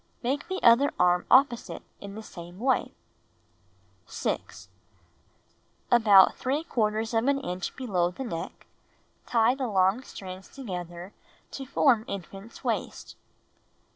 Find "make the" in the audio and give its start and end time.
0.23-0.59